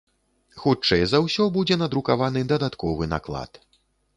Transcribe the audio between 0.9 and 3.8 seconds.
за ўсё, будзе надрукаваны дадатковы наклад.